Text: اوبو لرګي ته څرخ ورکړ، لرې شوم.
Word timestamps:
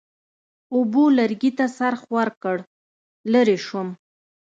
اوبو 0.75 1.03
لرګي 1.17 1.51
ته 1.57 1.65
څرخ 1.77 2.01
ورکړ، 2.15 2.57
لرې 3.33 3.57
شوم. 3.65 3.89